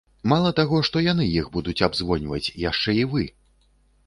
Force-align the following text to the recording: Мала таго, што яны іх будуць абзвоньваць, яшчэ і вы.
Мала 0.31 0.51
таго, 0.59 0.79
што 0.87 1.03
яны 1.07 1.27
іх 1.41 1.51
будуць 1.57 1.75
абзвоньваць, 1.89 2.43
яшчэ 2.65 2.97
і 3.03 3.05
вы. 3.15 3.23